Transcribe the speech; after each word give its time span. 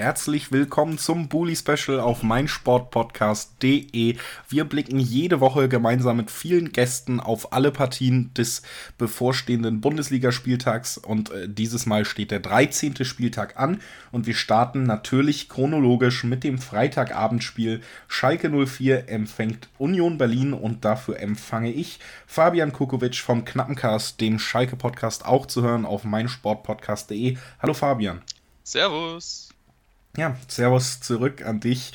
Herzlich 0.00 0.50
willkommen 0.50 0.96
zum 0.96 1.28
Bully 1.28 1.54
Special 1.54 2.00
auf 2.00 2.22
meinsportpodcast.de. 2.22 4.16
Wir 4.48 4.64
blicken 4.64 4.98
jede 4.98 5.40
Woche 5.40 5.68
gemeinsam 5.68 6.16
mit 6.16 6.30
vielen 6.30 6.72
Gästen 6.72 7.20
auf 7.20 7.52
alle 7.52 7.70
Partien 7.70 8.32
des 8.32 8.62
bevorstehenden 8.96 9.82
Bundesligaspieltags 9.82 10.96
und 10.96 11.30
äh, 11.32 11.50
dieses 11.50 11.84
Mal 11.84 12.06
steht 12.06 12.30
der 12.30 12.40
13. 12.40 13.04
Spieltag 13.04 13.58
an 13.58 13.82
und 14.10 14.26
wir 14.26 14.32
starten 14.32 14.84
natürlich 14.84 15.50
chronologisch 15.50 16.24
mit 16.24 16.44
dem 16.44 16.56
Freitagabendspiel. 16.56 17.82
Schalke 18.08 18.48
04 18.48 19.10
empfängt 19.10 19.68
Union 19.76 20.16
Berlin 20.16 20.54
und 20.54 20.86
dafür 20.86 21.20
empfange 21.20 21.72
ich 21.72 22.00
Fabian 22.26 22.72
Kukovic 22.72 23.16
vom 23.16 23.44
Knappencast, 23.44 24.18
dem 24.18 24.38
Schalke 24.38 24.76
Podcast 24.76 25.26
auch 25.26 25.44
zu 25.44 25.60
hören 25.60 25.84
auf 25.84 26.04
meinsportpodcast.de. 26.04 27.36
Hallo 27.60 27.74
Fabian. 27.74 28.22
Servus. 28.64 29.49
Ja, 30.16 30.36
Servus 30.48 31.00
zurück 31.00 31.44
an 31.44 31.60
dich. 31.60 31.92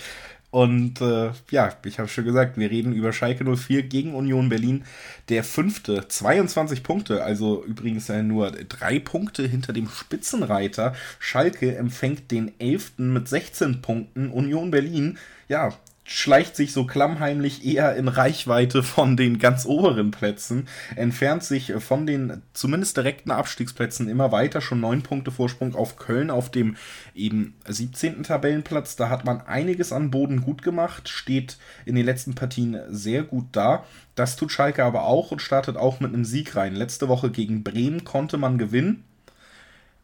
Und 0.56 1.02
äh, 1.02 1.32
ja, 1.52 1.74
ich 1.84 2.00
habe 2.00 2.08
schon 2.08 2.24
gesagt, 2.24 2.58
wir 2.58 2.72
reden 2.72 2.94
über 2.94 3.12
Schalke 3.12 3.44
04 3.44 3.84
gegen 3.84 4.16
Union 4.16 4.48
Berlin. 4.48 4.86
Der 5.28 5.44
fünfte, 5.44 6.08
22 6.08 6.82
Punkte, 6.82 7.26
also 7.26 7.66
übrigens 7.66 8.08
nur 8.08 8.52
drei 8.52 9.00
Punkte 9.00 9.46
hinter 9.46 9.74
dem 9.74 9.90
Spitzenreiter. 9.90 10.96
Schalke 11.20 11.76
empfängt 11.76 12.32
den 12.32 12.58
elften 12.58 13.12
mit 13.12 13.28
16 13.28 13.82
Punkten. 13.82 14.30
Union 14.30 14.72
Berlin, 14.72 15.18
ja, 15.50 15.74
schleicht 16.08 16.56
sich 16.56 16.72
so 16.72 16.86
klammheimlich 16.86 17.66
eher 17.66 17.96
in 17.96 18.08
Reichweite 18.08 18.84
von 18.84 19.18
den 19.18 19.40
ganz 19.40 19.66
oberen 19.66 20.12
Plätzen, 20.12 20.68
entfernt 20.96 21.44
sich 21.44 21.74
von 21.80 22.06
den 22.06 22.44
zumindest 22.54 22.96
direkten 22.96 23.32
Abstiegsplätzen 23.32 24.08
immer 24.08 24.32
weiter, 24.32 24.62
schon 24.62 24.80
neun 24.80 25.02
Punkte 25.02 25.32
Vorsprung 25.32 25.74
auf 25.74 25.98
Köln 25.98 26.30
auf 26.30 26.52
dem 26.52 26.78
eben 27.16 27.56
17. 27.68 28.22
Tabellenplatz. 28.22 28.96
Da 28.96 29.10
hat 29.10 29.26
man 29.26 29.42
einiges 29.42 29.92
an 29.92 30.12
Boden 30.12 30.42
gut 30.42 30.62
gemacht, 30.62 31.10
steht 31.10 31.58
in 31.86 31.96
den 31.96 32.06
letzten 32.06 32.36
Partien 32.36 32.80
sehr 32.90 33.24
gut 33.24 33.48
da. 33.52 33.84
Das 34.14 34.36
tut 34.36 34.52
Schalke 34.52 34.84
aber 34.84 35.06
auch 35.06 35.32
und 35.32 35.42
startet 35.42 35.76
auch 35.76 36.00
mit 36.00 36.14
einem 36.14 36.24
Sieg 36.24 36.56
rein. 36.56 36.76
Letzte 36.76 37.08
Woche 37.08 37.32
gegen 37.32 37.64
Bremen 37.64 38.04
konnte 38.04 38.38
man 38.38 38.60
gewinnen. 38.60 39.04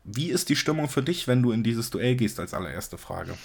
Wie 0.03 0.31
ist 0.31 0.49
die 0.49 0.55
Stimmung 0.55 0.89
für 0.89 1.03
dich, 1.03 1.27
wenn 1.27 1.43
du 1.43 1.51
in 1.51 1.61
dieses 1.63 1.91
Duell 1.91 2.15
gehst, 2.15 2.39
als 2.39 2.55
allererste 2.55 2.97
Frage? 2.97 3.35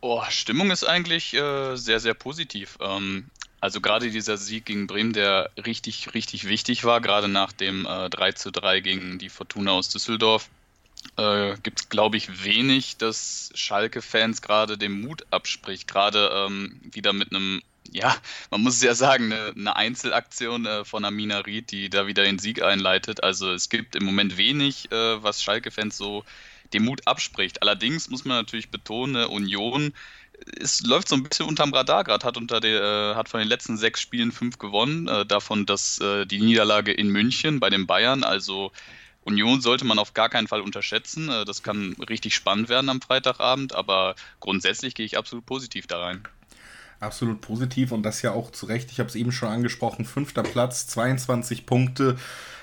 Oh, 0.00 0.22
Stimmung 0.28 0.70
ist 0.70 0.84
eigentlich 0.84 1.34
äh, 1.34 1.76
sehr, 1.76 1.98
sehr 1.98 2.14
positiv. 2.14 2.78
Ähm, 2.80 3.30
also 3.60 3.80
gerade 3.80 4.10
dieser 4.10 4.36
Sieg 4.36 4.66
gegen 4.66 4.86
Bremen, 4.86 5.12
der 5.12 5.50
richtig, 5.64 6.14
richtig 6.14 6.46
wichtig 6.48 6.84
war, 6.84 7.00
gerade 7.00 7.26
nach 7.26 7.52
dem 7.52 7.86
äh, 7.86 8.08
3 8.08 8.32
zu 8.32 8.52
3 8.52 8.80
gegen 8.80 9.18
die 9.18 9.28
Fortuna 9.28 9.72
aus 9.72 9.88
Düsseldorf, 9.88 10.48
äh, 11.16 11.56
gibt 11.62 11.80
es, 11.80 11.88
glaube 11.88 12.16
ich, 12.16 12.44
wenig, 12.44 12.96
dass 12.98 13.50
Schalke-Fans 13.54 14.42
gerade 14.42 14.78
den 14.78 15.00
Mut 15.00 15.26
abspricht. 15.30 15.88
Gerade 15.88 16.30
ähm, 16.32 16.80
wieder 16.92 17.12
mit 17.12 17.32
einem, 17.32 17.62
ja, 17.90 18.16
man 18.52 18.62
muss 18.62 18.76
es 18.76 18.82
ja 18.82 18.94
sagen, 18.94 19.32
eine, 19.32 19.52
eine 19.56 19.76
Einzelaktion 19.76 20.66
äh, 20.66 20.84
von 20.84 21.04
Amina 21.04 21.38
Ried, 21.38 21.72
die 21.72 21.90
da 21.90 22.06
wieder 22.06 22.22
den 22.22 22.38
Sieg 22.38 22.62
einleitet. 22.62 23.24
Also 23.24 23.50
es 23.50 23.68
gibt 23.68 23.96
im 23.96 24.04
Moment 24.04 24.36
wenig, 24.36 24.92
äh, 24.92 25.22
was 25.22 25.42
Schalke-Fans 25.42 25.96
so 25.96 26.24
den 26.72 26.84
Mut 26.84 27.06
abspricht. 27.06 27.62
Allerdings 27.62 28.08
muss 28.08 28.24
man 28.24 28.36
natürlich 28.36 28.70
betonen, 28.70 29.26
Union 29.26 29.92
es 30.60 30.82
läuft 30.82 31.08
so 31.08 31.16
ein 31.16 31.22
bisschen 31.22 31.46
unterm 31.46 31.72
Radar 31.72 32.04
gerade, 32.04 32.24
hat, 32.24 32.36
unter 32.36 32.60
der, 32.60 32.82
äh, 32.82 33.14
hat 33.14 33.28
von 33.28 33.40
den 33.40 33.48
letzten 33.48 33.76
sechs 33.76 34.00
Spielen 34.00 34.32
fünf 34.32 34.58
gewonnen, 34.58 35.08
äh, 35.08 35.26
davon 35.26 35.66
das, 35.66 36.00
äh, 36.00 36.26
die 36.26 36.40
Niederlage 36.40 36.92
in 36.92 37.08
München 37.08 37.60
bei 37.60 37.70
den 37.70 37.86
Bayern. 37.86 38.24
Also 38.24 38.72
Union 39.24 39.60
sollte 39.60 39.84
man 39.84 39.98
auf 39.98 40.14
gar 40.14 40.28
keinen 40.28 40.48
Fall 40.48 40.60
unterschätzen. 40.60 41.28
Äh, 41.28 41.44
das 41.44 41.62
kann 41.62 41.96
richtig 42.08 42.34
spannend 42.34 42.68
werden 42.68 42.88
am 42.88 43.00
Freitagabend, 43.00 43.74
aber 43.74 44.14
grundsätzlich 44.40 44.94
gehe 44.94 45.06
ich 45.06 45.18
absolut 45.18 45.46
positiv 45.46 45.86
da 45.86 46.00
rein. 46.00 46.22
Absolut 47.00 47.40
positiv 47.40 47.92
und 47.92 48.02
das 48.02 48.22
ja 48.22 48.32
auch 48.32 48.50
zu 48.50 48.66
Recht. 48.66 48.90
Ich 48.90 48.98
habe 48.98 49.08
es 49.08 49.14
eben 49.14 49.30
schon 49.30 49.50
angesprochen, 49.50 50.04
fünfter 50.04 50.42
Platz, 50.42 50.88
22 50.88 51.64
Punkte 51.64 52.16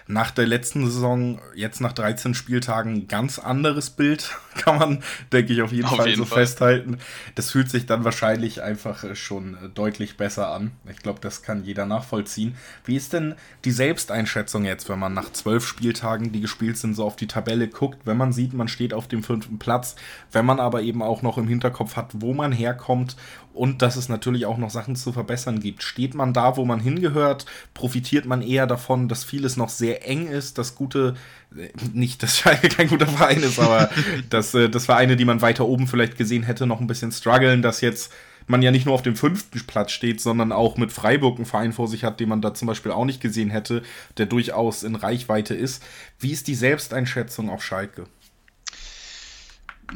nach 0.07 0.29
der 0.29 0.45
letzten 0.45 0.85
Saison, 0.85 1.39
jetzt 1.55 1.81
nach 1.81 1.93
13 1.93 2.35
Spieltagen, 2.35 3.07
ganz 3.07 3.39
anderes 3.39 3.89
Bild, 3.89 4.35
kann 4.55 4.77
man, 4.77 5.03
denke 5.31 5.53
ich, 5.53 5.61
auf 5.61 5.71
jeden 5.71 5.87
auf 5.87 5.97
Fall 5.97 6.07
jeden 6.07 6.19
so 6.19 6.25
Fall. 6.25 6.45
festhalten. 6.45 6.99
Das 7.33 7.51
fühlt 7.51 7.69
sich 7.71 7.87
dann 7.87 8.03
wahrscheinlich 8.03 8.61
einfach 8.61 9.03
äh, 9.03 9.15
schon 9.15 9.55
äh, 9.55 9.69
deutlich 9.69 10.15
besser 10.17 10.49
an. 10.49 10.71
Ich 10.89 10.97
glaube, 10.97 11.19
das 11.21 11.41
kann 11.41 11.63
jeder 11.63 11.87
nachvollziehen. 11.87 12.55
Wie 12.83 12.95
ist 12.95 13.13
denn 13.13 13.35
die 13.63 13.71
Selbsteinschätzung 13.71 14.65
jetzt, 14.65 14.89
wenn 14.89 14.99
man 14.99 15.13
nach 15.13 15.31
zwölf 15.31 15.65
Spieltagen, 15.65 16.31
die 16.31 16.41
gespielt 16.41 16.77
sind, 16.77 16.93
so 16.93 17.03
auf 17.03 17.15
die 17.15 17.27
Tabelle 17.27 17.67
guckt, 17.67 18.05
wenn 18.05 18.17
man 18.17 18.31
sieht, 18.31 18.53
man 18.53 18.67
steht 18.67 18.93
auf 18.93 19.07
dem 19.07 19.23
fünften 19.23 19.57
Platz, 19.57 19.95
wenn 20.31 20.45
man 20.45 20.59
aber 20.59 20.83
eben 20.83 21.01
auch 21.01 21.23
noch 21.23 21.39
im 21.39 21.47
Hinterkopf 21.47 21.95
hat, 21.95 22.11
wo 22.13 22.33
man 22.33 22.51
herkommt 22.51 23.15
und 23.55 23.81
dass 23.81 23.95
es 23.95 24.09
natürlich 24.09 24.45
auch 24.45 24.57
noch 24.57 24.69
Sachen 24.69 24.95
zu 24.95 25.13
verbessern 25.13 25.59
gibt. 25.59 25.81
Steht 25.81 26.13
man 26.13 26.33
da, 26.33 26.57
wo 26.57 26.65
man 26.65 26.79
hingehört? 26.79 27.45
Profitiert 27.73 28.25
man 28.25 28.41
eher 28.41 28.67
davon, 28.67 29.07
dass 29.07 29.23
vieles 29.23 29.55
noch 29.55 29.69
sehr 29.69 30.07
eng 30.07 30.27
ist, 30.27 30.57
dass 30.57 30.75
gute, 30.75 31.15
äh, 31.55 31.69
nicht, 31.93 32.21
dass 32.21 32.37
Schalke 32.37 32.67
kein 32.67 32.89
guter 32.89 33.07
Verein 33.07 33.41
ist, 33.41 33.59
aber 33.59 33.89
dass, 34.29 34.53
äh, 34.53 34.69
dass 34.69 34.85
Vereine, 34.85 35.15
die 35.15 35.25
man 35.25 35.41
weiter 35.41 35.65
oben 35.65 35.87
vielleicht 35.87 36.17
gesehen 36.17 36.43
hätte, 36.43 36.67
noch 36.67 36.81
ein 36.81 36.87
bisschen 36.87 37.11
strugglen, 37.11 37.61
dass 37.61 37.81
jetzt 37.81 38.11
man 38.47 38.61
ja 38.61 38.71
nicht 38.71 38.85
nur 38.85 38.93
auf 38.93 39.01
dem 39.01 39.15
fünften 39.15 39.65
Platz 39.65 39.91
steht, 39.91 40.21
sondern 40.21 40.51
auch 40.51 40.77
mit 40.77 40.91
Freiburg 40.91 41.37
einen 41.37 41.45
Verein 41.45 41.73
vor 41.73 41.87
sich 41.87 42.03
hat, 42.03 42.19
den 42.19 42.29
man 42.29 42.41
da 42.41 42.53
zum 42.53 42.67
Beispiel 42.67 42.91
auch 42.91 43.05
nicht 43.05 43.21
gesehen 43.21 43.49
hätte, 43.49 43.81
der 44.17 44.27
durchaus 44.27 44.83
in 44.83 44.95
Reichweite 44.95 45.55
ist. 45.55 45.81
Wie 46.19 46.31
ist 46.31 46.47
die 46.47 46.55
Selbsteinschätzung 46.55 47.49
auf 47.49 47.63
Schalke? 47.63 48.03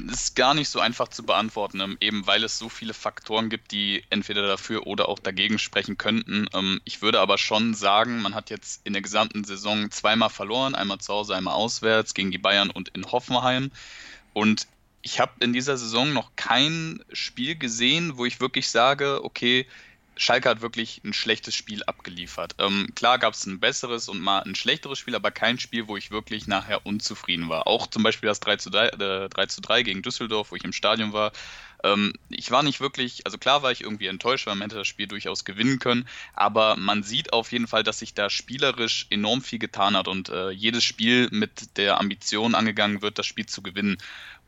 Ist 0.07 0.35
gar 0.35 0.53
nicht 0.53 0.69
so 0.69 0.79
einfach 0.79 1.09
zu 1.09 1.23
beantworten, 1.23 1.81
ähm, 1.81 1.97
eben 1.99 2.25
weil 2.27 2.43
es 2.43 2.57
so 2.57 2.69
viele 2.69 2.93
Faktoren 2.93 3.49
gibt, 3.49 3.71
die 3.71 4.03
entweder 4.09 4.47
dafür 4.47 4.87
oder 4.87 5.09
auch 5.09 5.19
dagegen 5.19 5.59
sprechen 5.59 5.97
könnten. 5.97 6.47
Ähm, 6.53 6.79
ich 6.85 7.01
würde 7.01 7.19
aber 7.19 7.37
schon 7.37 7.73
sagen, 7.73 8.21
man 8.21 8.35
hat 8.35 8.49
jetzt 8.49 8.81
in 8.85 8.93
der 8.93 9.01
gesamten 9.01 9.43
Saison 9.43 9.91
zweimal 9.91 10.29
verloren, 10.29 10.75
einmal 10.75 10.99
zu 10.99 11.13
Hause, 11.13 11.35
einmal 11.35 11.55
auswärts 11.55 12.13
gegen 12.13 12.31
die 12.31 12.37
Bayern 12.37 12.69
und 12.69 12.89
in 12.89 13.11
Hoffenheim. 13.11 13.71
Und 14.33 14.67
ich 15.01 15.19
habe 15.19 15.31
in 15.39 15.53
dieser 15.53 15.77
Saison 15.77 16.13
noch 16.13 16.35
kein 16.35 17.03
Spiel 17.11 17.55
gesehen, 17.55 18.17
wo 18.17 18.25
ich 18.25 18.39
wirklich 18.39 18.69
sage, 18.69 19.23
okay, 19.23 19.65
Schalke 20.19 20.49
hat 20.49 20.61
wirklich 20.61 21.01
ein 21.05 21.13
schlechtes 21.13 21.55
Spiel 21.55 21.81
abgeliefert. 21.83 22.55
Ähm, 22.59 22.89
klar 22.93 23.19
gab 23.19 23.35
es 23.35 23.45
ein 23.45 23.61
besseres 23.61 24.09
und 24.09 24.19
mal 24.19 24.39
ein 24.39 24.53
schlechteres 24.53 24.99
Spiel, 24.99 25.15
aber 25.15 25.31
kein 25.31 25.59
Spiel, 25.59 25.87
wo 25.87 25.95
ich 25.95 26.11
wirklich 26.11 26.45
nachher 26.45 26.85
unzufrieden 26.85 27.47
war. 27.47 27.67
Auch 27.67 27.87
zum 27.87 28.03
Beispiel 28.03 28.27
das 28.27 28.41
3 28.41 28.57
zu 28.57 28.69
3, 28.69 28.87
äh, 28.87 29.29
3, 29.29 29.45
zu 29.45 29.61
3 29.61 29.81
gegen 29.83 30.01
Düsseldorf, 30.01 30.51
wo 30.51 30.57
ich 30.57 30.65
im 30.65 30.73
Stadion 30.73 31.13
war. 31.13 31.31
Ähm, 31.85 32.11
ich 32.27 32.51
war 32.51 32.63
nicht 32.63 32.81
wirklich, 32.81 33.25
also 33.25 33.37
klar 33.37 33.63
war 33.63 33.71
ich 33.71 33.79
irgendwie 33.79 34.07
enttäuscht, 34.07 34.45
weil 34.45 34.55
man 34.55 34.63
hätte 34.63 34.75
das 34.75 34.89
Spiel 34.89 35.07
durchaus 35.07 35.45
gewinnen 35.45 35.79
können, 35.79 36.05
aber 36.33 36.75
man 36.75 37.01
sieht 37.01 37.31
auf 37.31 37.53
jeden 37.53 37.67
Fall, 37.67 37.83
dass 37.83 37.99
sich 37.99 38.13
da 38.13 38.29
spielerisch 38.29 39.07
enorm 39.09 39.41
viel 39.41 39.59
getan 39.59 39.95
hat 39.95 40.09
und 40.09 40.27
äh, 40.27 40.49
jedes 40.49 40.83
Spiel 40.83 41.29
mit 41.31 41.77
der 41.77 41.97
Ambition 41.97 42.55
angegangen 42.55 43.01
wird, 43.01 43.19
das 43.19 43.25
Spiel 43.25 43.45
zu 43.45 43.61
gewinnen. 43.61 43.97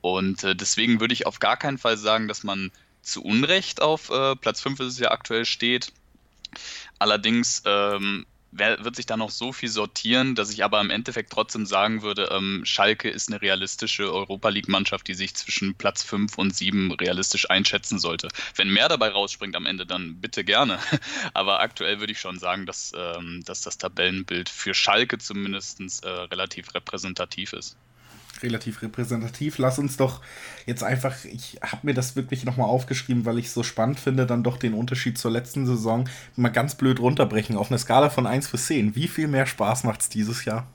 Und 0.02 0.44
äh, 0.44 0.54
deswegen 0.54 1.00
würde 1.00 1.14
ich 1.14 1.26
auf 1.28 1.40
gar 1.40 1.56
keinen 1.56 1.78
Fall 1.78 1.96
sagen, 1.96 2.28
dass 2.28 2.44
man 2.44 2.72
zu 3.02 3.24
Unrecht 3.24 3.82
auf 3.82 4.10
äh, 4.10 4.36
Platz 4.36 4.62
5 4.62 4.80
ist 4.82 4.94
es 4.94 5.00
ja 5.00 5.12
aktuell 5.12 5.46
steht. 5.46 5.92
Allerdings 7.00 7.64
ähm, 7.66 8.26
wird 8.52 8.96
sich 8.98 9.06
da 9.06 9.16
noch 9.16 9.30
so 9.30 9.54
viel 9.54 9.70
sortieren, 9.70 10.36
dass 10.36 10.52
ich 10.52 10.64
aber 10.64 10.82
im 10.82 10.90
Endeffekt 10.90 11.32
trotzdem 11.32 11.66
sagen 11.66 12.02
würde, 12.02 12.30
ähm, 12.32 12.64
Schalke 12.66 13.10
ist 13.10 13.30
eine 13.30 13.42
realistische 13.42 14.14
Europa 14.14 14.50
League-Mannschaft, 14.50 15.08
die 15.08 15.14
sich 15.14 15.34
zwischen 15.36 15.76
Platz 15.76 16.04
5 16.04 16.38
und 16.38 16.56
7 16.56 16.92
realistisch 16.92 17.50
einschätzen 17.50 17.98
sollte. 17.98 18.28
Wenn 18.56 18.70
mehr 18.70 18.90
dabei 18.90 19.10
rausspringt 19.10 19.56
am 19.56 19.66
Ende, 19.66 19.86
dann 19.86 20.20
bitte 20.20 20.44
gerne. 20.44 20.80
aber 21.34 21.62
aktuell 21.62 22.00
würde 22.00 22.12
ich 22.12 22.20
schon 22.20 22.40
sagen, 22.40 22.66
dass, 22.66 22.92
ähm, 22.96 23.42
dass 23.46 23.62
das 23.62 23.78
Tabellenbild 23.78 24.50
für 24.50 24.74
Schalke 24.74 25.18
zumindest 25.18 25.80
äh, 26.04 26.10
relativ 26.10 26.76
repräsentativ 26.76 27.54
ist 27.54 27.78
relativ 28.44 28.82
repräsentativ. 28.82 29.58
Lass 29.58 29.80
uns 29.80 29.98
doch 29.98 30.22
jetzt 30.66 30.84
einfach, 30.84 31.26
ich 31.26 31.60
habe 31.62 31.88
mir 31.88 31.94
das 31.94 32.16
wirklich 32.16 32.46
nochmal 32.46 32.68
aufgeschrieben, 32.68 33.26
weil 33.26 33.40
ich 33.40 33.48
es 33.48 33.54
so 33.54 33.64
spannend 33.64 34.00
finde, 34.00 34.26
dann 34.26 34.44
doch 34.44 34.58
den 34.58 34.74
Unterschied 34.74 35.18
zur 35.18 35.32
letzten 35.32 35.66
Saison 35.66 36.08
mal 36.36 36.50
ganz 36.50 36.76
blöd 36.76 37.00
runterbrechen 37.00 37.58
auf 37.58 37.70
eine 37.72 37.80
Skala 37.80 38.10
von 38.10 38.28
1 38.28 38.50
bis 38.50 38.68
10. 38.68 38.96
Wie 38.96 39.08
viel 39.08 39.28
mehr 39.28 39.46
Spaß 39.46 39.84
macht 39.84 40.02
es 40.02 40.10
dieses 40.10 40.46
Jahr? 40.46 40.68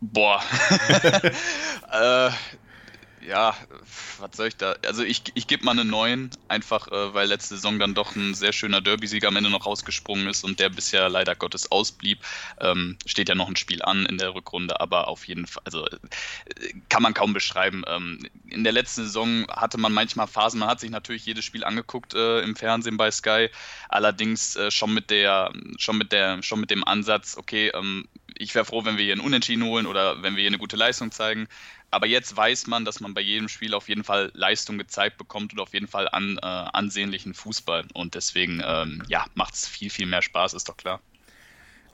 Boah. 0.00 0.40
äh, 1.92 2.30
ja, 3.28 3.54
was 4.18 4.30
soll 4.36 4.48
ich 4.48 4.56
da? 4.56 4.74
Also 4.86 5.02
ich, 5.02 5.22
ich 5.34 5.46
gebe 5.46 5.64
mal 5.64 5.72
einen 5.72 5.90
neuen, 5.90 6.30
einfach 6.48 6.88
äh, 6.88 7.14
weil 7.14 7.28
letzte 7.28 7.56
Saison 7.56 7.78
dann 7.78 7.94
doch 7.94 8.16
ein 8.16 8.34
sehr 8.34 8.52
schöner 8.52 8.80
Derby-Sieg 8.80 9.24
am 9.26 9.36
Ende 9.36 9.50
noch 9.50 9.66
rausgesprungen 9.66 10.26
ist 10.28 10.44
und 10.44 10.60
der 10.60 10.70
bisher 10.70 11.08
leider 11.10 11.34
Gottes 11.34 11.70
ausblieb. 11.70 12.20
Ähm, 12.60 12.96
steht 13.04 13.28
ja 13.28 13.34
noch 13.34 13.48
ein 13.48 13.56
Spiel 13.56 13.82
an 13.82 14.06
in 14.06 14.16
der 14.16 14.34
Rückrunde, 14.34 14.80
aber 14.80 15.08
auf 15.08 15.28
jeden 15.28 15.46
Fall, 15.46 15.62
also 15.66 15.86
äh, 15.86 15.98
kann 16.88 17.02
man 17.02 17.12
kaum 17.12 17.34
beschreiben. 17.34 17.84
Ähm, 17.86 18.26
in 18.48 18.64
der 18.64 18.72
letzten 18.72 19.02
Saison 19.02 19.46
hatte 19.48 19.78
man 19.78 19.92
manchmal 19.92 20.26
Phasen, 20.26 20.60
man 20.60 20.70
hat 20.70 20.80
sich 20.80 20.90
natürlich 20.90 21.26
jedes 21.26 21.44
Spiel 21.44 21.64
angeguckt 21.64 22.14
äh, 22.14 22.40
im 22.40 22.56
Fernsehen 22.56 22.96
bei 22.96 23.10
Sky, 23.10 23.50
allerdings 23.90 24.56
äh, 24.56 24.70
schon 24.70 24.94
mit 24.94 25.10
der, 25.10 25.52
schon 25.76 25.98
mit 25.98 26.12
der, 26.12 26.42
schon 26.42 26.60
mit 26.60 26.70
dem 26.70 26.82
Ansatz, 26.82 27.36
okay, 27.36 27.70
ähm, 27.74 28.08
ich 28.38 28.54
wäre 28.54 28.64
froh, 28.64 28.84
wenn 28.84 28.96
wir 28.96 29.04
hier 29.04 29.14
einen 29.14 29.22
Unentschieden 29.22 29.64
holen 29.64 29.86
oder 29.86 30.22
wenn 30.22 30.36
wir 30.36 30.40
hier 30.40 30.50
eine 30.50 30.58
gute 30.58 30.76
Leistung 30.76 31.10
zeigen. 31.10 31.48
Aber 31.90 32.06
jetzt 32.06 32.36
weiß 32.36 32.66
man, 32.66 32.84
dass 32.84 33.00
man 33.00 33.14
bei 33.14 33.22
jedem 33.22 33.48
Spiel 33.48 33.72
auf 33.72 33.88
jeden 33.88 34.04
Fall 34.04 34.30
Leistung 34.34 34.76
gezeigt 34.76 35.16
bekommt 35.16 35.52
und 35.52 35.60
auf 35.60 35.72
jeden 35.72 35.88
Fall 35.88 36.08
an, 36.10 36.38
äh, 36.42 36.46
ansehnlichen 36.46 37.32
Fußball. 37.32 37.86
Und 37.94 38.14
deswegen, 38.14 38.62
ähm, 38.64 39.02
ja, 39.08 39.24
macht 39.34 39.54
es 39.54 39.66
viel, 39.66 39.88
viel 39.88 40.06
mehr 40.06 40.22
Spaß, 40.22 40.52
ist 40.54 40.68
doch 40.68 40.76
klar. 40.76 41.00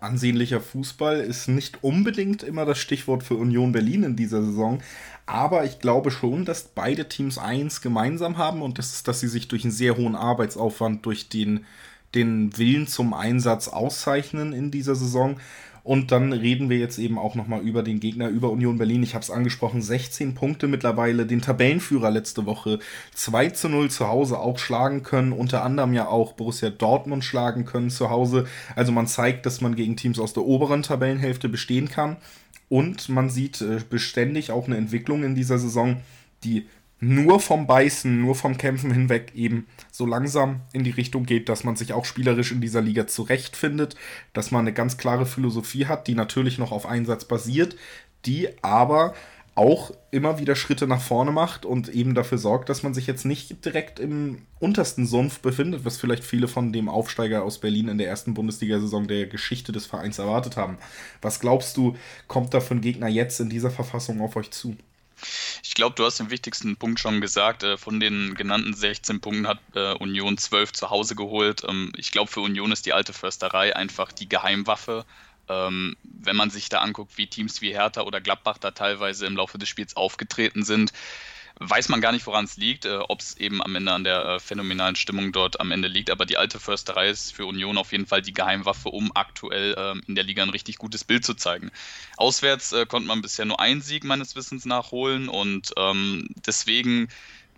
Ansehnlicher 0.01 0.61
Fußball 0.61 1.21
ist 1.21 1.49
nicht 1.49 1.83
unbedingt 1.83 2.43
immer 2.43 2.67
das 2.67 2.79
Stichwort 2.79 3.23
für 3.23 3.37
Union 3.37 3.73
Berlin 3.73 4.03
in 4.03 4.17
dieser 4.17 4.43
Saison. 4.43 4.83
Aber 5.27 5.65
ich 5.65 5.79
glaube 5.79 6.11
schon, 6.11 6.45
dass 6.45 6.65
beide 6.65 7.09
Teams 7.09 7.39
eins 7.39 7.81
gemeinsam 7.81 8.37
haben 8.37 8.61
und 8.61 8.79
das 8.79 8.93
ist, 8.93 9.09
dass 9.09 9.21
sie 9.21 9.29
sich 9.29 9.49
durch 9.49 9.65
einen 9.65 9.73
sehr 9.73 9.97
hohen 9.97 10.17
Arbeitsaufwand, 10.17 11.07
durch 11.07 11.29
den, 11.31 11.65
den 12.15 12.57
Willen 12.59 12.87
zum 12.87 13.15
Einsatz 13.15 13.69
auszeichnen 13.69 14.53
in 14.53 14.71
dieser 14.71 14.95
Saison. 14.95 15.41
Und 15.85 16.13
dann 16.13 16.33
reden 16.33 16.71
wir 16.71 16.79
jetzt 16.79 16.99
eben 16.99 17.19
auch 17.19 17.35
nochmal 17.35 17.61
über 17.61 17.83
den 17.83 18.01
Gegner, 18.01 18.31
über 18.31 18.51
Union 18.51 18.79
Berlin. 18.79 19.03
Ich 19.03 19.15
habe 19.15 19.23
es 19.23 19.31
angesprochen, 19.31 19.83
16 19.83 20.35
Punkte 20.35 20.67
mittlerweile, 20.67 21.27
den 21.27 21.43
Tabellenführer 21.43 22.11
letzte 22.11 22.47
Woche 22.47 22.79
2 23.13 23.51
zu 23.51 23.69
0 23.69 23.91
zu 23.91 24.09
Hause 24.09 24.39
auch 24.39 24.59
schlagen 24.59 25.03
können, 25.03 25.33
unter 25.33 25.63
anderem 25.63 25.93
ja 25.93 26.09
auch 26.09 26.33
Borussia 26.33 26.71
Dortmund 26.71 27.23
schlagen 27.23 27.67
können 27.67 27.91
zu 27.91 28.09
Hause. 28.09 28.47
Also 28.75 28.93
man 28.93 29.07
zeigt, 29.07 29.45
dass 29.45 29.61
man 29.61 29.77
gegen 29.77 29.97
Teams 29.97 30.19
aus 30.19 30.33
der 30.33 30.45
oberen 30.45 30.83
Tabellenhälfte 30.83 31.51
bestehen 31.51 31.91
kann. 31.91 32.17
Und 32.71 33.11
man 33.11 33.29
sieht 33.29 33.61
äh, 33.61 33.79
beständig 33.89 34.53
auch 34.53 34.67
eine 34.67 34.79
Entwicklung 34.79 35.23
in 35.23 35.35
dieser 35.35 35.59
Saison, 35.59 35.99
die 36.45 36.67
nur 37.05 37.41
vom 37.41 37.67
Beißen, 37.67 38.21
nur 38.21 38.35
vom 38.35 38.57
Kämpfen 38.57 38.91
hinweg 38.91 39.33
eben 39.35 39.67
so 39.91 40.07
langsam 40.07 40.61
in 40.73 40.85
die 40.85 40.91
Richtung 40.91 41.27
geht, 41.27 41.49
dass 41.49 41.65
man 41.65 41.77
sich 41.77 41.93
auch 41.93 42.05
spielerisch 42.05 42.53
in 42.53 42.61
dieser 42.61 42.81
Liga 42.81 43.07
zurechtfindet, 43.07 43.97
dass 44.33 44.51
man 44.51 44.61
eine 44.61 44.73
ganz 44.73 44.97
klare 44.97 45.27
Philosophie 45.27 45.87
hat, 45.87 46.07
die 46.07 46.15
natürlich 46.15 46.59
noch 46.59 46.73
auf 46.73 46.87
Einsatz 46.87 47.25
basiert, 47.27 47.77
die 48.25 48.49
aber 48.63 49.15
auch 49.57 49.93
immer 50.11 50.41
wieder 50.41 50.57
Schritte 50.57 50.89
nach 50.89 51.01
vorne 51.01 51.31
macht 51.31 51.65
und 51.65 51.89
eben 51.89 52.15
dafür 52.15 52.39
sorgt, 52.39 52.69
dass 52.69 52.83
man 52.83 52.93
sich 52.93 53.07
jetzt 53.07 53.25
nicht 53.25 53.65
direkt 53.65 54.01
im 54.01 54.39
untersten 54.59 55.07
Sumpf 55.07 55.39
befindet, 55.41 55.85
was 55.85 55.97
vielleicht 55.97 56.25
viele 56.25 56.49
von 56.49 56.73
dem 56.73 56.89
Aufsteiger 56.89 57.45
aus 57.45 57.61
Berlin 57.61 57.87
in 57.87 57.99
der 57.99 58.09
ersten 58.09 58.35
Bundesliga-Saison 58.35 59.07
der 59.07 59.27
Geschichte 59.27 59.71
des 59.71 59.87
Vereins 59.87 60.19
erwartet 60.19 60.57
haben. 60.57 60.79
Was 61.23 61.39
glaubst 61.39 61.77
du, 61.77 61.97
kommt 62.27 62.53
da 62.53 62.61
für 62.61 62.75
ein 62.75 62.81
Gegner 62.81 63.07
jetzt 63.09 63.39
in 63.39 63.49
dieser 63.49 63.71
Verfassung 63.71 64.21
auf 64.23 64.35
euch 64.35 64.51
zu? 64.51 64.77
Ich 65.67 65.73
glaube, 65.73 65.97
du 65.97 66.05
hast 66.05 66.21
den 66.21 66.29
wichtigsten 66.29 66.77
Punkt 66.77 67.01
schon 67.01 67.23
gesagt. 67.23 67.63
Äh, 67.63 67.79
von 67.79 67.99
den 67.99 68.35
genannten 68.35 68.75
16 68.75 69.21
Punkten 69.23 69.49
hat 69.49 69.61
äh, 69.75 69.95
Union 69.95 70.37
12 70.37 70.75
zu 70.75 70.91
Hause 70.91 71.15
geholt. 71.17 71.63
Ähm, 71.67 71.91
ich 71.97 72.11
glaube, 72.13 72.31
für 72.31 72.41
Union 72.41 72.71
ist 72.71 72.85
die 72.85 72.93
alte 72.93 73.15
Försterei 73.15 73.75
einfach 73.75 74.13
die 74.13 74.29
Geheimwaffe. 74.29 75.07
Ähm, 75.49 75.97
wenn 76.03 76.37
man 76.37 76.51
sich 76.51 76.69
da 76.69 76.81
anguckt, 76.81 77.17
wie 77.17 77.29
Teams 77.29 77.63
wie 77.63 77.73
Hertha 77.73 78.03
oder 78.03 78.21
Gladbach 78.21 78.59
da 78.59 78.73
teilweise 78.73 79.27
im 79.27 79.37
Laufe 79.37 79.57
des 79.57 79.71
Spiels 79.71 79.97
aufgetreten 79.97 80.65
sind, 80.65 80.93
weiß 81.61 81.89
man 81.89 82.01
gar 82.01 82.13
nicht, 82.13 82.27
woran 82.27 82.45
es 82.45 82.57
liegt, 82.57 82.85
äh, 82.85 82.99
ob 83.09 83.21
es 83.21 83.37
eben 83.37 83.63
am 83.63 83.75
Ende 83.77 83.93
an 83.93 84.05
der 84.05 84.25
äh, 84.25 84.41
phänomenalen 84.41 84.97
Stimmung 84.97 85.33
dort 85.33 85.61
am 85.61 85.71
Ende 85.71 85.89
liegt. 85.89 86.11
Aber 86.11 86.27
die 86.27 86.37
alte 86.37 86.59
Försterei 86.59 87.11
ist 87.11 87.33
für 87.33 87.47
Union 87.47 87.79
auf 87.79 87.93
jeden 87.93 88.07
Fall 88.07 88.23
die 88.23 88.33
Geheimwaffe, 88.33 88.89
um 88.89 89.13
aktuell 89.15 89.75
äh, 89.75 90.01
in 90.09 90.15
der 90.15 90.25
Liga 90.25 90.43
ein 90.43 90.51
richtig 90.51 90.79
gutes 90.79 91.05
Bild 91.05 91.25
zu 91.25 91.35
zeigen. 91.35 91.71
Auswärts 92.17 92.73
äh, 92.73 92.87
konnte 92.87 93.09
man 93.09 93.23
bisher 93.23 93.45
nur 93.45 93.61
einen 93.61 93.83
Sieg 93.83 94.05
meines 94.05 94.35
Wissens 94.37 94.65
nachholen 94.65 95.29
und 95.29 95.73
ähm, 95.77 96.29
deswegen 96.45 97.09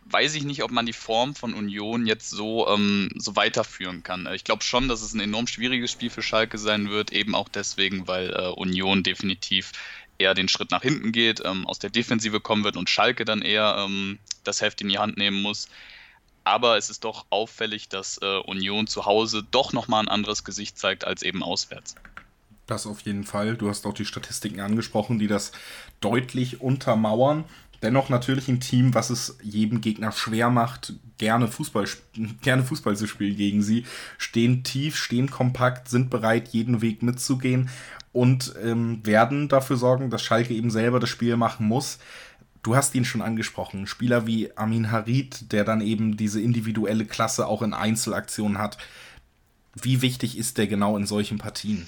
weiß 0.09 0.35
ich 0.35 0.45
nicht, 0.45 0.63
ob 0.63 0.71
man 0.71 0.87
die 0.87 0.93
Form 0.93 1.35
von 1.35 1.53
Union 1.55 2.07
jetzt 2.07 2.31
so, 2.31 2.69
ähm, 2.69 3.09
so 3.17 3.35
weiterführen 3.35 4.03
kann. 4.03 4.29
Ich 4.35 4.45
glaube 4.45 4.63
schon, 4.63 4.89
dass 4.89 5.03
es 5.03 5.15
ein 5.15 5.21
enorm 5.21 5.47
schwieriges 5.47 5.91
Spiel 5.91 6.11
für 6.11 6.23
Schalke 6.23 6.59
sein 6.59 6.91
wird, 6.91 7.13
eben 7.13 7.35
auch 7.35 7.49
deswegen, 7.49 8.07
weil 8.07 8.31
äh, 8.31 8.49
Union 8.51 9.03
definitiv 9.03 9.73
eher 10.19 10.35
den 10.35 10.49
Schritt 10.49 10.71
nach 10.71 10.83
hinten 10.83 11.13
geht, 11.13 11.43
ähm, 11.45 11.67
aus 11.67 11.79
der 11.79 11.91
Defensive 11.91 12.41
kommen 12.41 12.65
wird 12.65 12.77
und 12.77 12.91
Schalke 12.91 13.25
dann 13.25 13.43
eher 13.43 13.77
ähm, 13.79 14.19
das 14.45 14.61
Heft 14.61 14.81
in 14.81 14.89
die 14.89 14.99
Hand 14.99 15.17
nehmen 15.17 15.43
muss. 15.43 15.69
Aber 16.45 16.77
es 16.77 16.91
ist 16.91 17.05
doch 17.05 17.27
auffällig, 17.31 17.89
dass 17.89 18.19
äh, 18.23 18.39
Union 18.39 18.87
zu 18.87 19.05
Hause 19.05 19.45
doch 19.51 19.73
nochmal 19.73 20.05
ein 20.05 20.09
anderes 20.09 20.45
Gesicht 20.45 20.79
zeigt 20.79 21.05
als 21.05 21.23
eben 21.23 21.43
auswärts. 21.43 21.97
Das 22.67 22.87
auf 22.87 23.01
jeden 23.03 23.25
Fall. 23.25 23.57
Du 23.57 23.69
hast 23.69 23.87
auch 23.87 23.95
die 23.95 24.05
Statistiken 24.05 24.61
angesprochen, 24.61 25.19
die 25.19 25.29
das 25.29 25.53
deutlich 26.01 26.61
untermauern. 26.61 27.45
Dennoch 27.83 28.09
natürlich 28.09 28.49
ein 28.49 28.61
Team, 28.61 28.95
was 28.95 29.11
es 29.11 29.39
jedem 29.43 29.81
Gegner 29.81 30.11
schwer 30.11 30.51
macht, 30.51 30.95
gerne 31.19 31.49
Fußball, 31.49 31.87
gerne 32.43 32.65
Fußball 32.65 32.97
zu 32.97 33.07
spielen 33.07 33.37
gegen 33.37 33.63
sie. 33.63 33.85
Stehen 34.19 34.65
tief, 34.65 34.97
stehen 34.97 35.31
kompakt, 35.31 35.89
sind 35.89 36.11
bereit, 36.11 36.49
jeden 36.49 36.81
Weg 36.81 37.03
mitzugehen 37.03 37.71
und 38.17 38.55
ähm, 38.65 39.05
werden 39.05 39.49
dafür 39.49 39.77
sorgen, 39.77 40.09
dass 40.09 40.23
Schalke 40.23 40.55
eben 40.55 40.71
selber 40.71 41.01
das 41.01 41.11
Spiel 41.11 41.37
machen 41.37 41.69
muss. 41.69 41.99
Du 42.63 42.75
hast 42.75 42.95
ihn 42.95 43.05
schon 43.05 43.21
angesprochen. 43.21 43.87
Spieler 43.87 44.27
wie 44.27 44.57
Amin 44.57 44.91
Harid, 44.91 45.53
der 45.53 45.65
dann 45.65 45.83
eben 45.83 46.17
diese 46.17 46.41
individuelle 46.41 47.05
Klasse 47.05 47.47
auch 47.47 47.61
in 47.61 47.75
Einzelaktionen 47.75 48.57
hat. 48.57 48.79
Wie 49.75 50.01
wichtig 50.01 50.39
ist 50.39 50.57
der 50.57 50.67
genau 50.67 50.97
in 50.97 51.07
solchen 51.07 51.37
Partien? 51.37 51.87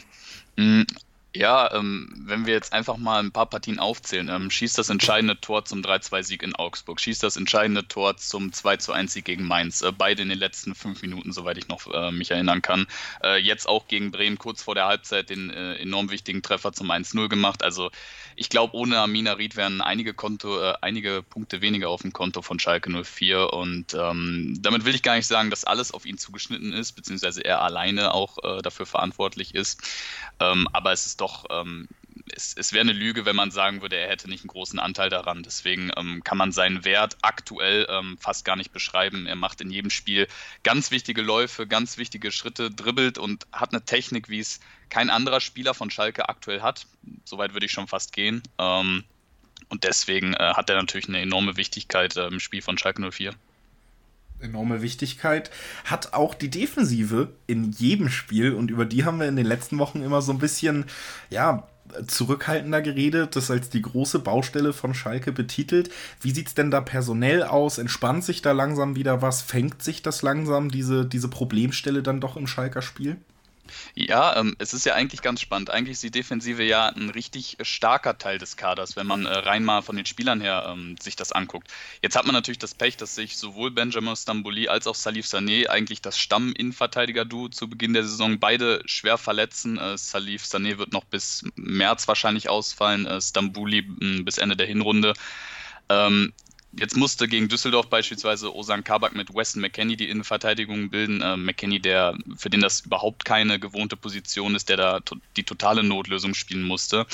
Ja, 1.38 1.73
ähm, 1.73 2.08
wenn 2.26 2.46
wir 2.46 2.55
jetzt 2.55 2.73
einfach 2.73 2.96
mal 2.96 3.23
ein 3.23 3.31
paar 3.31 3.46
Partien 3.46 3.79
aufzählen, 3.79 4.29
ähm, 4.29 4.50
schießt 4.50 4.76
das 4.76 4.88
entscheidende 4.88 5.40
Tor 5.40 5.64
zum 5.64 5.82
3-2-Sieg 5.82 6.43
in 6.43 6.56
Augsburg, 6.56 6.99
schießt 7.00 7.23
das 7.23 7.37
entscheidende 7.37 7.87
Tor 7.87 8.17
zum 8.17 8.50
2-1-Sieg 8.50 9.25
gegen 9.25 9.46
Mainz, 9.46 9.82
äh, 9.82 9.93
beide 9.96 10.23
in 10.23 10.31
den 10.31 10.38
letzten 10.40 10.75
fünf 10.75 11.00
Minuten, 11.00 11.32
soweit 11.32 11.56
ich 11.56 11.69
noch 11.69 11.87
äh, 11.94 12.11
mich 12.11 12.32
erinnern 12.32 12.61
kann. 12.61 12.88
Äh, 13.23 13.37
jetzt 13.37 13.69
auch 13.69 13.87
gegen 13.87 14.11
Bremen 14.11 14.37
kurz 14.37 14.64
vor 14.64 14.75
der 14.75 14.87
Halbzeit 14.87 15.31
den 15.31 15.50
äh, 15.50 15.76
enorm 15.76 16.11
wichtigen 16.11 16.43
Treffer 16.43 16.73
zum 16.73 16.90
1-0 16.90 17.29
gemacht. 17.29 17.62
Also 17.62 17.93
ich 18.35 18.49
glaube, 18.50 18.75
ohne 18.75 18.99
Amina 18.99 19.35
Ried 19.35 19.55
wären 19.55 19.81
einige, 19.81 20.14
Konto, 20.14 20.61
äh, 20.61 20.75
einige 20.81 21.23
Punkte 21.23 21.61
weniger 21.61 21.88
auf 21.88 22.02
dem 22.02 22.12
Konto 22.12 22.43
von 22.43 22.58
Schalke 22.58 22.90
04 22.90 23.52
und 23.52 23.94
ähm, 23.94 24.58
damit 24.61 24.85
will 24.85 24.94
ich 24.94 25.02
gar 25.05 25.14
nicht 25.14 25.29
sagen, 25.29 25.50
dass 25.50 25.64
alles 25.64 25.93
auf 25.93 26.05
ihn 26.05 26.19
zugeschnitten 26.19 26.73
ist, 26.73 26.93
beziehungsweise 26.93 27.44
er 27.44 27.62
alleine 27.62 28.12
auch 28.12 28.38
äh, 28.43 28.61
dafür 28.62 28.87
verantwortlich 28.87 29.55
ist. 29.55 29.82
Ähm, 30.40 30.69
aber 30.73 30.93
es 30.93 31.06
ist 31.06 31.20
doch, 31.20 31.27
ähm, 31.50 31.88
es, 32.34 32.54
es 32.54 32.72
wäre 32.72 32.82
eine 32.82 32.92
Lüge, 32.92 33.25
wenn 33.25 33.36
man 33.36 33.50
sagen 33.50 33.80
würde, 33.82 33.96
er 33.96 34.08
hätte 34.08 34.28
nicht 34.28 34.42
einen 34.42 34.48
großen 34.48 34.78
Anteil 34.78 35.10
daran. 35.10 35.42
Deswegen 35.42 35.90
ähm, 35.96 36.22
kann 36.25 36.38
man 36.38 36.52
seinen 36.52 36.84
Wert 36.84 37.16
aktuell 37.22 37.86
ähm, 37.88 38.16
fast 38.19 38.44
gar 38.44 38.56
nicht 38.56 38.72
beschreiben. 38.72 39.26
Er 39.26 39.36
macht 39.36 39.60
in 39.60 39.70
jedem 39.70 39.90
Spiel 39.90 40.28
ganz 40.62 40.90
wichtige 40.90 41.22
Läufe, 41.22 41.66
ganz 41.66 41.98
wichtige 41.98 42.32
Schritte, 42.32 42.70
dribbelt 42.70 43.19
und 43.19 43.46
hat 43.52 43.72
eine 43.72 43.84
Technik, 43.84 44.28
wie 44.28 44.40
es 44.40 44.60
kein 44.88 45.10
anderer 45.10 45.40
Spieler 45.40 45.75
von 45.75 45.90
Schalke 45.90 46.28
aktuell 46.28 46.62
hat. 46.62 46.87
Soweit 47.25 47.52
würde 47.52 47.66
ich 47.66 47.73
schon 47.73 47.88
fast 47.88 48.12
gehen. 48.12 48.42
Ähm, 48.58 49.04
und 49.68 49.85
deswegen 49.85 50.35
äh, 50.35 50.54
hat 50.54 50.70
er 50.70 50.76
natürlich 50.76 51.08
eine 51.08 51.20
enorme 51.20 51.56
Wichtigkeit 51.56 52.16
äh, 52.16 52.26
im 52.26 52.40
Spiel 52.40 52.62
von 52.62 52.78
Schalke 52.78 53.11
04 53.11 53.35
enorme 54.40 54.83
Wichtigkeit, 54.83 55.50
hat 55.85 56.12
auch 56.14 56.35
die 56.35 56.50
Defensive 56.50 57.33
in 57.47 57.73
jedem 57.73 58.09
Spiel 58.09 58.54
und 58.54 58.71
über 58.71 58.85
die 58.85 59.04
haben 59.04 59.21
wir 59.21 59.28
in 59.28 59.37
den 59.37 59.47
letzten 59.47 59.78
Wochen 59.78 60.02
immer 60.02 60.23
so 60.23 60.33
ein 60.33 60.38
bisschen, 60.38 60.85
ja, 61.30 61.66
zurückhaltender 62.07 62.83
geredet, 62.83 63.35
das 63.37 63.50
als 63.50 63.71
die 63.71 63.83
große 63.83 64.18
Baustelle 64.18 64.73
von 64.73 64.95
Schalke 64.95 65.33
betitelt. 65.33 65.90
Wie 66.21 66.33
sieht 66.33 66.49
es 66.49 66.54
denn 66.54 66.71
da 66.71 66.80
personell 66.80 67.42
aus? 67.42 67.78
Entspannt 67.78 68.25
sich 68.25 68.42
da 68.42 68.52
langsam 68.52 68.97
wieder 68.97 69.23
was? 69.23 69.42
Fängt 69.42 69.83
sich 69.83 70.02
das 70.02 70.23
langsam, 70.23 70.71
diese, 70.71 71.07
diese 71.07 71.28
Problemstelle 71.28 72.02
dann 72.02 72.21
doch 72.21 72.37
im 72.37 72.47
Schalker 72.47 72.83
Spiel? 72.83 73.16
Ja, 73.94 74.37
ähm, 74.37 74.56
es 74.58 74.75
ist 74.75 74.87
ja 74.87 74.94
eigentlich 74.94 75.22
ganz 75.22 75.40
spannend. 75.40 75.70
Eigentlich 75.70 75.94
ist 75.94 76.02
die 76.02 76.10
Defensive 76.10 76.62
ja 76.62 76.87
ein 76.87 77.10
richtig 77.10 77.56
starker 77.62 78.18
Teil 78.18 78.38
des 78.38 78.56
Kaders, 78.56 78.96
wenn 78.96 79.06
man 79.06 79.26
äh, 79.26 79.30
rein 79.30 79.64
mal 79.64 79.82
von 79.82 79.96
den 79.96 80.06
Spielern 80.06 80.40
her 80.40 80.68
ähm, 80.72 80.96
sich 81.00 81.16
das 81.16 81.32
anguckt. 81.32 81.68
Jetzt 82.02 82.16
hat 82.16 82.26
man 82.26 82.34
natürlich 82.34 82.58
das 82.58 82.75
Pech, 82.75 82.96
dass 82.96 83.14
sich 83.14 83.37
sowohl 83.37 83.70
Benjamin 83.70 84.16
Stambouli 84.16 84.68
als 84.68 84.87
auch 84.87 84.94
Salif 84.94 85.26
Sané, 85.26 85.68
eigentlich 85.68 86.02
das 86.02 86.18
Stamm-Innenverteidiger-Duo 86.18 87.48
zu 87.48 87.68
Beginn 87.68 87.92
der 87.92 88.04
Saison, 88.04 88.38
beide 88.38 88.82
schwer 88.87 89.18
verletzen. 89.18 89.78
Äh, 89.78 89.98
Salif 89.98 90.44
Sané 90.44 90.78
wird 90.78 90.92
noch 90.92 91.04
bis 91.04 91.44
März 91.56 92.08
wahrscheinlich 92.08 92.48
ausfallen, 92.48 93.06
äh, 93.06 93.20
Stambouli 93.20 93.82
bis 94.22 94.38
Ende 94.38 94.56
der 94.56 94.66
Hinrunde. 94.66 95.14
Ähm, 95.88 96.32
Jetzt 96.72 96.96
musste 96.96 97.28
gegen 97.28 97.48
Düsseldorf 97.48 97.88
beispielsweise 97.88 98.54
Osan 98.54 98.84
Kabak 98.84 99.14
mit 99.14 99.34
Weston 99.34 99.62
McKenney 99.62 99.96
die 99.96 100.08
Innenverteidigung 100.10 100.90
bilden. 100.90 101.22
Äh, 101.22 101.37
McKenney, 101.37 101.80
der, 101.80 102.16
für 102.37 102.50
den 102.50 102.60
das 102.60 102.80
überhaupt 102.82 103.25
keine 103.25 103.58
gewohnte 103.58 103.96
Position 103.96 104.54
ist, 104.54 104.68
der 104.68 104.76
da 104.76 105.00
to 105.00 105.16
die 105.37 105.44
totale 105.44 105.82
Notlösung 105.82 106.34
spielen 106.34 106.64
musste. 106.64 107.06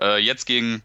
Äh, 0.00 0.18
jetzt 0.18 0.46
gegen 0.46 0.82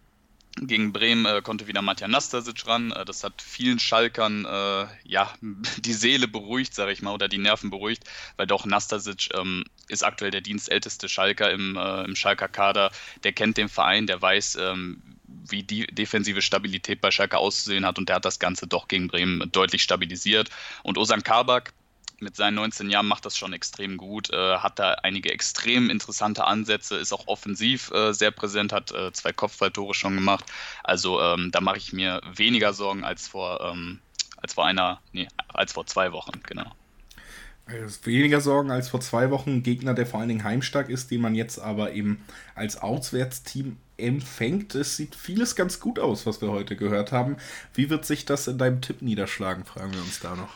Gegen 0.58 0.94
Bremen 0.94 1.26
äh, 1.26 1.42
konnte 1.42 1.68
wieder 1.68 1.82
Matja 1.82 2.08
Nastasic 2.08 2.66
ran. 2.66 2.92
Äh, 2.92 3.04
das 3.04 3.26
hat 3.26 3.42
vielen 3.42 3.78
Schalkern 3.78 4.46
äh, 4.46 4.88
ja, 5.04 5.34
die 5.42 5.94
Seele 5.94 6.30
beruhigt, 6.30 6.74
sage 6.74 6.94
ich 6.94 7.02
mal, 7.02 7.14
oder 7.14 7.28
die 7.28 7.38
Nerven 7.38 7.70
beruhigt, 7.70 8.06
weil 8.38 8.48
doch 8.48 8.66
Nastasic 8.66 9.30
ähm, 9.34 9.66
ist 9.90 10.04
aktuell 10.04 10.32
der 10.32 10.40
dienstälteste 10.40 11.10
Schalker 11.10 11.52
im, 11.52 11.76
äh, 11.76 12.06
im 12.06 12.16
Schalker 12.16 12.48
Kader. 12.48 12.92
Der 13.26 13.34
kennt 13.34 13.58
den 13.58 13.68
Verein, 13.68 14.08
der 14.08 14.22
weiß, 14.22 14.56
ähm, 14.62 15.02
wie 15.50 15.64
die 15.64 15.88
defensive 15.88 16.42
Stabilität 16.42 17.02
bei 17.02 17.12
Schalke 17.12 17.38
auszusehen 17.38 17.86
hat 17.86 17.98
und 17.98 18.10
der 18.10 18.18
hat 18.18 18.26
das 18.26 18.40
Ganze 18.40 18.68
doch 18.68 18.88
gegen 18.88 19.08
Bremen 19.08 19.52
deutlich 19.52 19.84
stabilisiert. 19.84 20.50
Und 20.84 20.98
Osan 20.98 21.24
Kabak, 21.24 21.74
mit 22.20 22.36
seinen 22.36 22.56
19 22.56 22.90
Jahren 22.90 23.08
macht 23.08 23.26
das 23.26 23.38
schon 23.38 23.54
extrem 23.54 23.98
gut, 23.98 24.30
äh, 24.32 24.58
hat 24.58 24.80
da 24.80 24.94
einige 25.04 25.32
extrem 25.32 25.90
interessante 25.90 26.46
Ansätze, 26.46 26.96
ist 26.96 27.14
auch 27.14 27.28
offensiv 27.28 27.92
äh, 27.92 28.14
sehr 28.14 28.32
präsent, 28.32 28.72
hat 28.72 28.92
äh, 28.92 29.12
zwei 29.12 29.34
Kopfballtore 29.34 29.94
schon 29.94 30.16
gemacht. 30.16 30.46
Also 30.84 31.22
ähm, 31.22 31.52
da 31.52 31.62
mache 31.62 31.78
ich 31.78 31.94
mir 31.94 32.22
weniger 32.36 32.74
Sorgen 32.74 33.04
als 33.04 33.28
vor, 33.28 33.62
ähm, 33.62 34.00
als 34.38 34.54
vor 34.54 34.66
einer, 34.66 35.02
nee, 35.12 35.28
als 35.48 35.74
vor 35.74 35.86
zwei 35.86 36.12
Wochen, 36.12 36.42
genau. 36.44 36.72
Also 37.66 38.06
weniger 38.06 38.42
Sorgen 38.42 38.70
als 38.70 38.90
vor 38.90 39.02
zwei 39.02 39.32
Wochen. 39.32 39.64
Gegner, 39.64 39.96
der 39.96 40.06
vor 40.06 40.20
allen 40.20 40.30
Dingen 40.30 40.44
heimstark 40.44 40.90
ist, 40.90 41.10
den 41.10 41.22
man 41.22 41.34
jetzt 41.34 41.58
aber 41.58 41.94
eben 41.94 42.24
als 42.54 42.78
Auswärtsteam 42.78 43.78
empfängt. 43.98 44.76
Es 44.76 44.98
sieht 44.98 45.16
vieles 45.16 45.56
ganz 45.56 45.80
gut 45.80 46.00
aus, 46.00 46.26
was 46.26 46.42
wir 46.42 46.50
heute 46.50 46.76
gehört 46.76 47.12
haben. 47.12 47.38
Wie 47.74 47.90
wird 47.90 48.06
sich 48.06 48.26
das 48.26 48.48
in 48.48 48.58
deinem 48.58 48.82
Tipp 48.82 49.02
niederschlagen, 49.02 49.66
fragen 49.66 49.94
wir 49.94 50.02
uns 50.02 50.20
da 50.20 50.36
noch. 50.36 50.50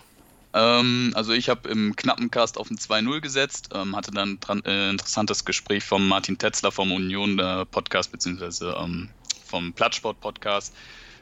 Ähm, 0.53 1.12
also 1.15 1.31
ich 1.34 1.50
habe 1.50 1.69
im 1.69 1.96
knappen 1.96 2.31
Cast 2.31 2.58
auf 2.58 2.72
ein 2.72 2.77
2-0 2.77 3.22
gesetzt, 3.22 3.69
ähm, 3.74 3.96
hatte 3.96 4.12
dann 4.12 4.39
ein 4.48 4.65
äh, 4.65 4.89
interessantes 4.89 5.46
Gespräch 5.46 5.84
vom 5.84 6.08
Martin 6.08 6.38
Tetzler 6.38 6.72
vom 6.72 6.91
Union 6.91 7.38
äh, 7.38 7.65
Podcast 7.65 8.12
beziehungsweise 8.12 8.75
ähm, 8.79 9.10
vom 9.46 9.74
Plattsport 9.74 10.19
Podcast. 10.19 10.74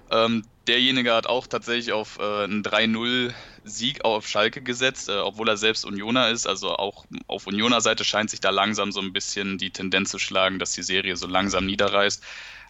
Ähm, 0.10 0.44
derjenige 0.68 1.14
hat 1.14 1.28
auch 1.28 1.48
tatsächlich 1.48 1.92
auf 1.92 2.18
äh, 2.20 2.44
einen 2.44 2.64
3-0-Sieg 2.64 4.06
auf 4.06 4.28
Schalke 4.28 4.62
gesetzt, 4.62 5.10
äh, 5.10 5.18
obwohl 5.18 5.50
er 5.50 5.58
selbst 5.58 5.86
Unioner 5.86 6.30
ist. 6.30 6.48
Also 6.48 6.76
auch 6.76 7.06
auf 7.28 7.48
Unioner 7.48 7.82
Seite 7.82 8.04
scheint 8.04 8.30
sich 8.30 8.40
da 8.40 8.50
langsam 8.50 8.92
so 8.92 9.02
ein 9.02 9.14
bisschen 9.14 9.58
die 9.58 9.72
Tendenz 9.72 10.10
zu 10.10 10.20
schlagen, 10.20 10.60
dass 10.60 10.72
die 10.72 10.84
Serie 10.84 11.18
so 11.18 11.28
langsam 11.28 11.66
niederreißt. 11.66 12.24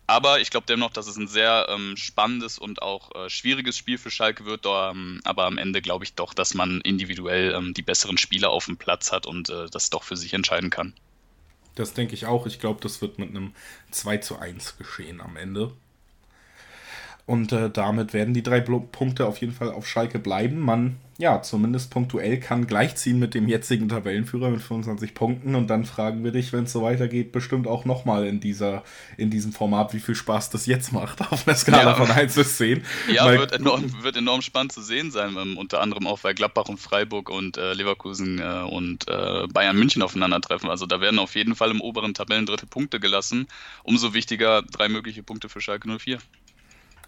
Aber 0.09 0.39
ich 0.39 0.51
glaube 0.51 0.65
dennoch, 0.67 0.91
dass 0.91 1.07
es 1.07 1.17
ein 1.17 1.27
sehr 1.27 1.67
ähm, 1.69 1.97
spannendes 1.97 2.57
und 2.57 2.81
auch 2.81 3.13
äh, 3.13 3.29
schwieriges 3.29 3.75
Spiel 3.75 3.97
für 3.97 4.09
Schalke 4.09 4.45
wird. 4.45 4.65
Ähm, 4.65 5.19
aber 5.25 5.45
am 5.45 5.57
Ende 5.57 5.81
glaube 5.81 6.05
ich 6.05 6.13
doch, 6.13 6.33
dass 6.33 6.53
man 6.53 6.79
individuell 6.81 7.53
ähm, 7.53 7.73
die 7.73 7.81
besseren 7.81 8.17
Spieler 8.17 8.49
auf 8.49 8.65
dem 8.65 8.77
Platz 8.77 9.11
hat 9.11 9.25
und 9.25 9.49
äh, 9.49 9.67
das 9.69 9.89
doch 9.89 10.03
für 10.03 10.15
sich 10.15 10.33
entscheiden 10.33 10.69
kann. 10.69 10.93
Das 11.75 11.93
denke 11.93 12.13
ich 12.13 12.25
auch. 12.25 12.47
Ich 12.47 12.59
glaube, 12.59 12.79
das 12.81 13.01
wird 13.01 13.19
mit 13.19 13.29
einem 13.29 13.53
2 13.91 14.17
zu 14.17 14.39
1 14.39 14.77
geschehen 14.77 15.19
am 15.19 15.35
Ende. 15.35 15.73
Und 17.27 17.51
äh, 17.51 17.69
damit 17.69 18.13
werden 18.13 18.33
die 18.33 18.41
drei 18.41 18.61
Punkte 18.61 19.27
auf 19.27 19.37
jeden 19.37 19.53
Fall 19.53 19.71
auf 19.71 19.85
Schalke 19.85 20.17
bleiben. 20.17 20.59
Man 20.59 20.97
ja, 21.19 21.41
zumindest 21.41 21.89
punktuell 21.89 22.39
kann 22.39 22.67
gleichziehen 22.67 23.17
mit 23.17 23.33
dem 23.33 23.47
jetzigen 23.47 23.89
Tabellenführer 23.89 24.51
mit 24.51 24.61
25 24.61 25.15
Punkten 25.15 25.55
und 25.55 25.67
dann 25.67 25.83
fragen 25.83 26.23
wir 26.23 26.31
dich, 26.31 26.53
wenn 26.53 26.65
es 26.65 26.73
so 26.73 26.83
weitergeht, 26.83 27.31
bestimmt 27.31 27.65
auch 27.65 27.85
nochmal 27.85 28.27
in 28.27 28.37
in 29.17 29.29
diesem 29.31 29.51
Format, 29.51 29.95
wie 29.95 29.99
viel 29.99 30.13
Spaß 30.13 30.51
das 30.51 30.67
jetzt 30.67 30.93
macht, 30.93 31.21
auf 31.31 31.47
einer 31.47 31.57
Skala 31.57 31.91
ja, 31.91 31.95
von 31.95 32.11
1 32.11 32.35
bis 32.35 32.57
10. 32.57 32.83
Ja, 33.11 33.25
weil, 33.25 33.39
wird, 33.39 33.51
enorm, 33.51 34.03
wird 34.03 34.15
enorm 34.15 34.43
spannend 34.43 34.71
zu 34.71 34.81
sehen 34.81 35.09
sein, 35.09 35.35
ähm, 35.41 35.57
unter 35.57 35.81
anderem 35.81 36.05
auch, 36.05 36.23
weil 36.23 36.35
Gladbach 36.35 36.69
und 36.69 36.79
Freiburg 36.79 37.31
und 37.31 37.57
äh, 37.57 37.73
Leverkusen 37.73 38.39
äh, 38.39 38.63
und 38.69 39.07
äh, 39.07 39.47
Bayern 39.47 39.75
München 39.75 40.03
aufeinandertreffen. 40.03 40.69
Also 40.69 40.85
da 40.85 41.01
werden 41.01 41.17
auf 41.17 41.33
jeden 41.33 41.55
Fall 41.55 41.71
im 41.71 41.81
oberen 41.81 42.13
Tabellendrittel 42.13 42.67
Punkte 42.67 42.99
gelassen. 42.99 43.47
Umso 43.83 44.13
wichtiger 44.13 44.61
drei 44.61 44.87
mögliche 44.87 45.23
Punkte 45.23 45.49
für 45.49 45.61
Schalke 45.61 45.89
04. 45.89 46.19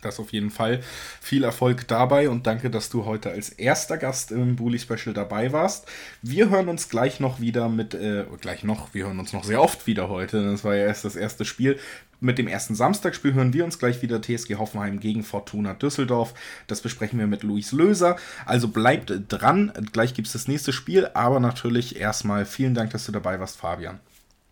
Das 0.02 0.20
auf 0.20 0.32
jeden 0.32 0.50
Fall. 0.50 0.82
Viel 1.22 1.44
Erfolg 1.44 1.88
dabei 1.88 2.30
und 2.30 2.48
danke, 2.48 2.70
dass 2.70 2.90
du 2.90 3.06
heute 3.06 3.32
als 3.32 3.50
erster 3.50 3.98
Gast 3.98 4.32
im 4.32 4.56
Bully 4.56 4.80
Special 4.80 5.14
dabei 5.14 5.52
warst. 5.52 5.88
Wir 6.22 6.50
hören 6.50 6.70
uns 6.70 6.90
gleich 6.90 7.20
noch 7.20 7.40
wieder 7.42 7.68
mit, 7.68 7.94
äh, 7.94 8.26
gleich 8.40 8.64
noch, 8.64 8.94
wir 8.94 9.06
hören 9.06 9.20
uns 9.20 9.34
noch 9.34 9.44
sehr 9.44 9.62
oft 9.62 9.88
wieder 9.88 10.10
heute. 10.10 10.52
Das 10.52 10.64
war 10.64 10.76
ja 10.76 10.86
erst 10.86 11.06
das 11.06 11.16
erste 11.16 11.44
Spiel. 11.44 11.80
Mit 12.22 12.38
dem 12.38 12.48
ersten 12.48 12.76
Samstagspiel 12.76 13.34
hören 13.34 13.54
wir 13.54 13.64
uns 13.64 13.80
gleich 13.80 14.02
wieder 14.02 14.22
TSG 14.22 14.56
Hoffenheim 14.56 15.00
gegen 15.00 15.24
Fortuna 15.24 15.74
Düsseldorf. 15.74 16.34
Das 16.68 16.82
besprechen 16.82 17.18
wir 17.20 17.28
mit 17.28 17.44
Luis 17.44 17.72
Löser. 17.72 18.18
Also 18.46 18.68
bleibt 18.68 19.14
dran. 19.30 19.72
Gleich 19.94 20.14
gibt 20.14 20.28
es 20.28 20.34
das 20.34 20.48
nächste 20.48 20.74
Spiel. 20.74 21.10
Aber 21.14 21.40
natürlich 21.40 21.96
erstmal 21.96 22.46
vielen 22.46 22.76
Dank, 22.76 22.92
dass 22.92 23.06
du 23.06 23.14
dabei 23.14 23.40
warst, 23.40 23.58
Fabian. 23.58 24.00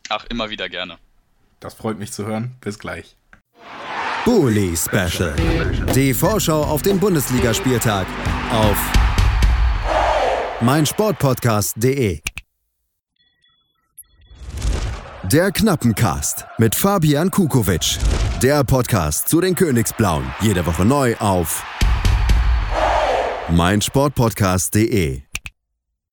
Ach, 0.10 0.26
immer 0.30 0.50
wieder 0.50 0.70
gerne. 0.70 0.98
Das 1.60 1.74
freut 1.74 2.00
mich 2.00 2.14
zu 2.14 2.26
hören. 2.26 2.56
Bis 2.62 2.80
gleich. 2.80 3.18
Bully 4.28 4.76
Special. 4.76 5.34
Die 5.96 6.14
Vorschau 6.14 6.62
auf 6.62 6.82
den 6.82 7.00
Bundesligaspieltag 7.00 8.06
auf 8.52 8.78
meinsportpodcast.de. 10.60 12.20
Der 15.32 15.52
Knappencast 15.54 16.46
mit 16.58 16.76
Fabian 16.76 17.32
Kukowitsch. 17.32 18.00
Der 18.44 18.66
Podcast 18.66 19.30
zu 19.30 19.40
den 19.40 19.56
Königsblauen. 19.56 20.26
Jede 20.42 20.66
Woche 20.66 20.84
neu 20.84 21.16
auf 21.20 21.64
meinsportpodcast.de. 23.50 25.27